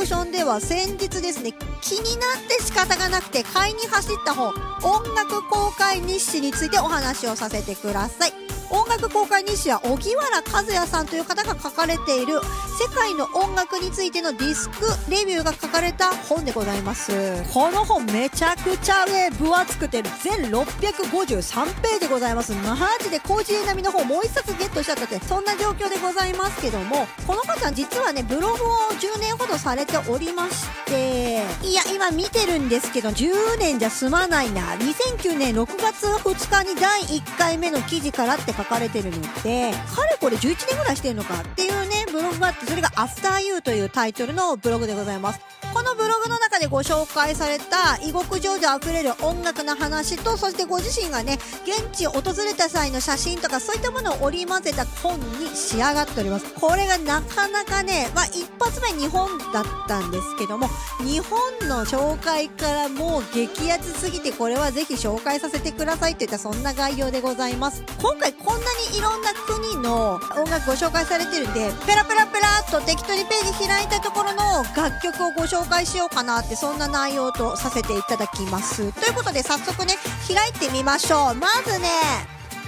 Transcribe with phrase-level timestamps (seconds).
[0.00, 1.52] クションでは先日ですね、
[1.82, 4.48] 気になって仕方がなくて買いに走った本、
[4.82, 8.49] 音楽公開日誌についてお話をさせてください。
[8.70, 12.40] 音楽公開日誌は荻原和也さんという方が書かれている
[12.80, 14.76] 世界の音楽についてのディスク
[15.10, 17.12] レビューが書かれた本でございます。
[17.52, 22.52] この本めちゃくちゃね分厚くて全653ページでございます。
[22.52, 28.56] マジでコージー並みの本もう一冊ゲットしちゃったってそんな状況でございますけどもこの方実はねブログを
[29.00, 34.74] 10年ほどされておりましていや今見てるんですけど10年じゃ済まないな。
[34.76, 45.40] 2009年6月2日に第1回目の記事からって書かれてるのって、かれこれ11年ぐらいしてるのかっていうね、ブログがあって、それがアフターユーというタイトルのブログでございます。
[45.80, 56.52] このブログの中でご紹介された異国情緒あふれる音楽の話と、そしてご自身がね、現地を訪れた際の写真とかそういったものを織り交ぜた本に仕上がっております。
[56.52, 60.68] これがなかなかね、まあ一発目日本だったんですけども、
[60.98, 67.82] 日本の紹介からもう激アツすぎてこれはぜひ紹介させてくださいといったそんな概要でございます。
[68.02, 78.92] 今回こんなにいろんな国の音楽ご紹介されてるんで、ペラペラペラっと適当にページ開いたところの楽曲をご紹介介しようかなってそんな内容とさせていただきます。
[78.92, 79.94] ということで早速ね、
[80.28, 81.34] 開いてみましょう。
[81.36, 81.88] まずね、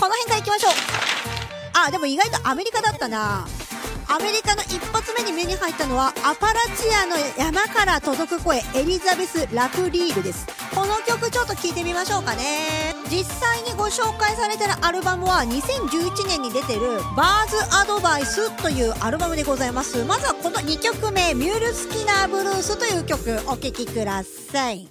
[0.00, 0.72] この辺から行きましょう。
[1.86, 3.46] あ、でも意外とアメリカだったな。
[4.08, 10.46] アメリカの一発目に目に入ったのはアパラチアの山から届く声エリザベス・ラプリールです。
[10.74, 12.94] この曲ちょっと聴いてみましょうかね。
[13.10, 20.04] 実際にご紹介されてるアルバムは2011年に出てるバーズ・アドバイスというアルバムでございます。
[20.04, 24.88] まずはこの2曲目ミュール・スキナー・ブルースという曲お聴きください。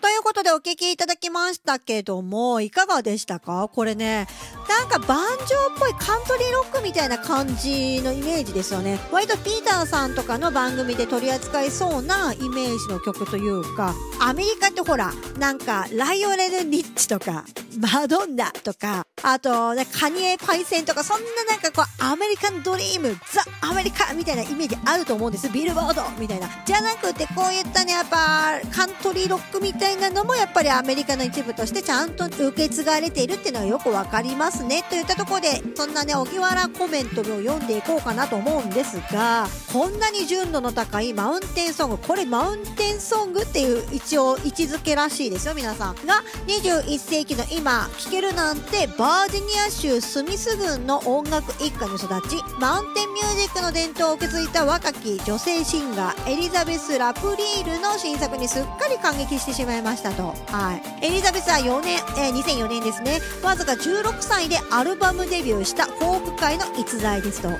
[0.00, 3.68] ということでお聴きいただきましたけども、いかがでしたか？
[3.72, 4.26] これね、
[4.70, 9.00] なんかバンジョーっぽいカントリーロックみたいな感じのイメージですよね。
[9.10, 17.44] 割とピーターさんとかの番組で取り扱いそうなイメージの曲というか、アメリカってほら、なんかライオネル・ニッチとか、
[17.80, 25.48] マドンナとか、あと、ね、カニエ・パイセンとか、そんななんかこう、アメリカンドリーム、ザ・アメリカみたいなイメージあると思うんです。
[25.48, 26.48] ビルボードみたいな。
[26.64, 34.84] じゃなくて、こういったね、やっぱ、カントリーロックみたいなのも、やっぱりアメリカの一部としてちゃんと受け継がれているっていうのはよくわかりますね。
[34.88, 45.94] といったところで、そんなね、荻原コメントを読んでいこうかなと思うんですが、こんなに純度の高いマウンテンソング、これマウンテンソングっていう一応位置づけらしいですよ、皆さん。
[46.06, 60.34] が、21世紀の今、聴けるなんて、バージニア州スミス郡の音楽一家に育ち、マウンテンミュージックの伝統を受け継いだ若き女性シンガー、エリザベス・ラプリールの新作にすっかり感激してしまいましたと。
[60.48, 61.06] はい。
[61.06, 67.50] エリザベスは4年、えー、2004年ですね、わずか16歳でアルバムデビューしたフォーク界の逸材ですと。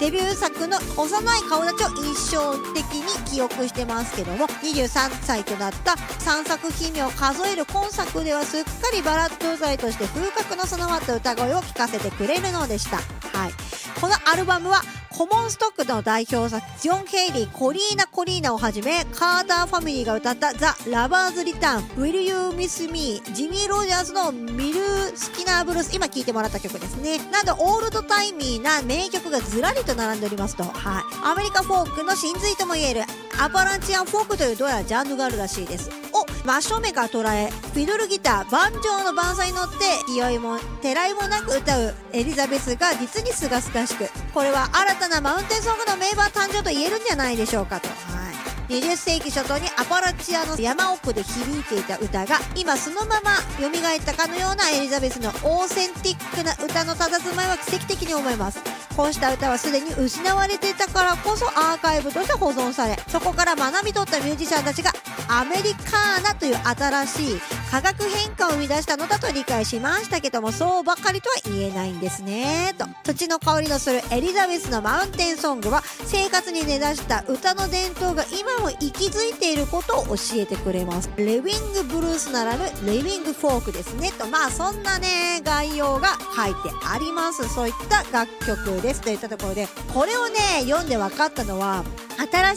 [0.00, 4.88] デビュー作の幼い顔立ちを印象的に記憶してますけども23
[5.22, 12.96] 歳となった3作品を数える今作ではすっかりバラッド剤として風格の備わった歌声を聴かせてくれるのでした。
[12.96, 13.52] はい。
[14.00, 14.82] このアルバムは
[15.16, 24.80] コモンストックの代表作、ジョン・ヘイリー、コリーナ・コリーナをはじめ、カーターファミリーが歌ったザ・ラバーズ・リターン、Will You Miss Me、ジミー・ロジャーズのミル・
[25.16, 27.18] スキナー・ブルース、今聴いてもらった曲ですね。
[27.30, 31.04] など、オールドタイミーな名曲がずらりと並んでおりますと、はい。
[31.24, 33.02] アメリカフォークの真髄とも言える、
[33.40, 36.03] アパランチアンフォークというどうやジャンルがあるらしいです。
[36.14, 39.76] を真正面から捉え、フィドルギター、バンジョーの伴奏に乗って、
[40.08, 47.88] 勢いも、てらいもなく歌うエリザベスが実に清々しく、これは新たなマウンテンソングの名馬誕生と言えるんじゃないでしょうかと。
[47.88, 48.34] はい
[48.68, 58.62] 20世紀初頭にアパラチアの山奥で響いていた歌が今そのまま蘇ったかのようなエリザベスのオーセンティックな歌の佇まいは奇跡的に思います
[58.96, 64.92] こうした歌はすでに失われていたからこそアーカイブとして保存されそこから学び取ったミュージシャンたちが
[65.28, 67.40] アメリカーナという新しい
[67.70, 72.74] 化学変化を生み出したのだと理解しましたけどもそうばかりとは言えないんですね。
[72.78, 81.10] と土の香りのするエリザベスのマウンテンソングは生活に根ざした歌の伝統が今も息づいていることを教えてくれます。
[81.16, 84.12] レビングブルースならぬレビングフォークですね。
[84.12, 87.48] とまあそんなね概要が書いてあります。
[87.52, 89.00] そういった楽曲です。
[89.00, 91.84] といったところでこれをね読んで分かったのは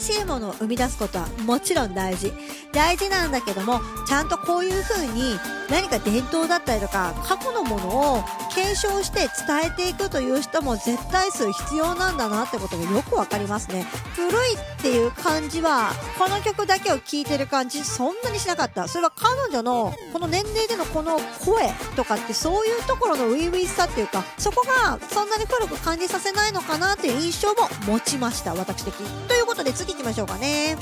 [0.00, 2.32] しいものを生み出すことはもちろん大事。
[2.72, 5.38] 大事なんだけどもちゃんとこういう風に
[5.70, 8.24] 何か伝統だったりとか過去のものを
[8.54, 13.86] 継承して伝えていくという人も絶対数必要なんだなってことがよくわかりますね。
[14.14, 18.86] 古いっていう感じはこの曲だけを聴いてる感じそんなにしなかった。
[18.86, 28.94] それは彼女のこの年齢でのこの声とかってそういうところの初々しさっていうかそこがそんなに古く感じさせないのかなっていう印象も持ちました私的
[29.28, 30.76] ということで次行きましょうかね。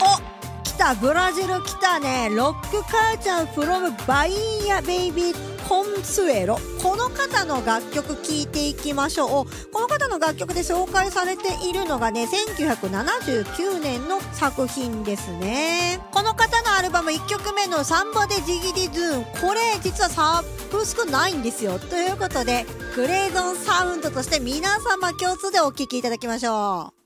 [0.00, 0.94] お来た。
[0.94, 2.30] ブラジル来たね。
[2.30, 4.32] ロックカーチャーフロムバイ
[4.62, 6.56] ンヤベイビーコンスエロ。
[6.80, 9.70] この方の楽曲聴いていきましょう。
[9.72, 12.28] この方の楽曲で紹介されているのがね
[12.60, 15.98] 1979年の作品ですね。
[16.12, 21.80] この方のアルバム1曲目の「サンバでジギリズーン」これ実はサブスクないんですよ。
[21.80, 26.99] ということでグレーゾンサウンドとして皆様共通でお聴きいただきましょう。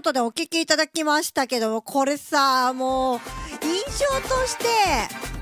[0.00, 3.20] ことでお聞きいただきましたけども、これさ、もう、
[3.62, 4.64] 印象として、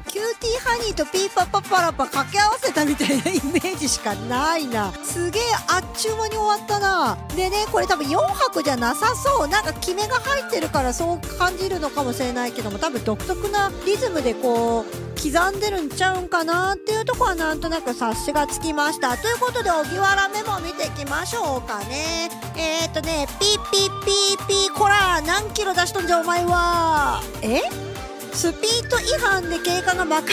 [0.08, 3.18] キューティーハニーとピーパッパパラパ掛け合わせたみたいなイ
[3.52, 4.90] メージしかないな。
[5.04, 7.18] すげえあっちゅう間に終わったな。
[7.36, 9.48] でね、これ多分4拍じゃなさそう。
[9.48, 19.16] なんか決めが入ってるからそう感じるのかもしれないけども、多分独特なリズムでこう、刻んでるんちゃうんかなっていうとこはなんとなく察しがつきました。
[19.18, 22.30] ということで、荻原メモ見ていきましょうかね。
[22.56, 27.20] えー、っとね、ピーピーピーピー、こら、何キロ出しとんじゃお前は。
[27.42, 27.60] え？
[28.38, 30.32] スピード違反で経過が真っ赤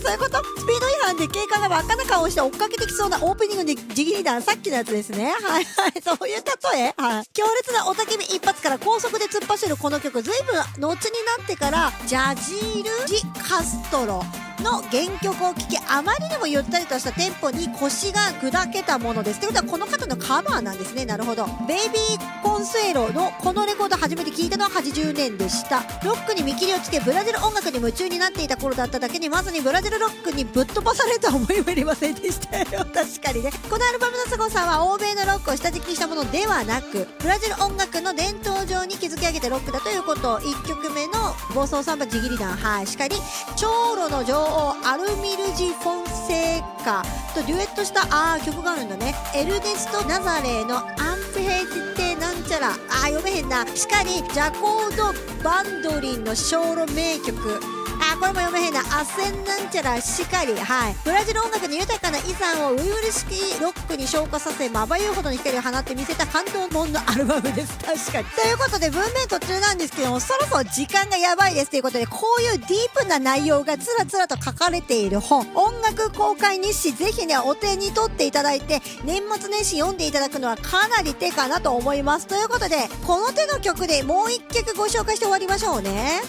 [0.00, 0.42] そういうこと？
[0.60, 5.30] スピード違反で経過が真っ赤な顔をして追っかけてきそうなオープニングでジギリダンさっきのやつですね。
[5.40, 6.02] はいはい。
[6.02, 6.42] そういう
[6.74, 6.94] 例え？
[6.96, 7.26] はい。
[7.32, 14.24] 強烈な雄たけび一発から高速で突っ走るこの曲、随分後になってから、ジャジール・ジ・カストロ。
[14.60, 19.40] の原曲を聴きあまりにもゆったりとしたテンポに腰が砕けたものです。
[19.40, 21.04] ということはこの方のカバーなんですね。
[21.04, 21.46] なるほど。
[21.66, 25.82] ベイビー・コンスエロのこのレコード初めて聴いたのは80年でした。
[26.04, 32.86] ロックに見切りをつけブラジル音楽に夢中になっていた頃だっただけにまさにブラジルロックにぶっ飛ばされた思いもありませんでしたよ。
[32.92, 33.50] 確かにね。
[33.68, 40.38] このアルバムの凄さは欧米のロックを下敷きにしたものではなくブラジル音楽の伝統上に築き上げたロックだということ。
[40.38, 41.12] 1曲目の
[41.54, 42.86] 暴走サンバジギリダンはい。
[42.86, 43.16] しかり
[43.56, 47.02] 長路の女王アルミルジ・フォンセーカ
[47.34, 49.14] とデュエットしたあ曲があるんだね。
[49.34, 50.86] エルネスト・ナザレーのアン
[51.32, 51.66] プヘイ
[51.96, 52.70] テなんちゃら。
[52.70, 52.74] あ
[53.06, 53.64] 読めへんな。
[53.66, 55.12] しかにジャコード・
[55.44, 57.79] バンドリンの小路名曲。
[58.20, 58.80] これも読めへんな。
[58.80, 60.54] アセンなんちゃらしかり。
[60.54, 60.96] はい。
[61.04, 67.78] ブラジル音楽の豊かな遺産をウイウル式ロックに昇華させまばゆいほどの光を放って見せた感動もんのアルバムです。
[67.78, 68.24] 確かに。
[68.36, 75.48] ということで文面途中なんですけどもそろそろ時間がやばいですということでこういうディープな内容がつらつらと書かれている本。
[75.54, 82.26] 音楽公開日誌ぜひねお手に取っていただいて年末年始読んでいただくのはかなり手かなと思います。
[82.26, 86.20] ということでこの手の曲でもう一曲ご紹介して終わりましょうね。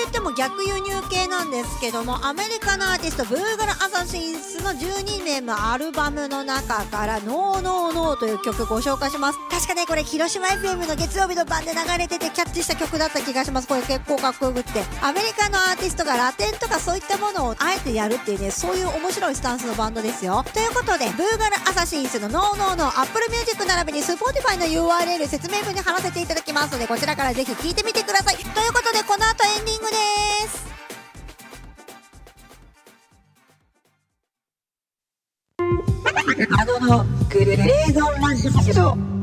[0.00, 9.38] 言っても逆輸入系なんですけどもアメリカのアーティストブーガル・アサシンスの12名のアルバムの中から「ノーノーノーという曲ご紹介します。
[9.50, 13.68] 確かねこれ広島 FM の月曜日の晩で流れててキャッチした曲だった気がします。
[13.68, 14.82] これ結構かっこよくって。
[15.02, 20.44] アメリカのアーティストがラテンとかそういったものをあえてやるっていうねそういう面白いスタンスのバンドですよ。
[20.52, 28.36] ということでブーガル・アサシンスの「ノーノーノー Apple Music 並びに Spotify の URL 説明文に貼らせていただきますのでこちらからぜひ聴いてみてください。
[28.36, 29.96] ということでこの後エンディングで
[30.48, 30.70] す。
[36.58, 38.48] あののグレーゾンラジ
[38.80, 39.19] オ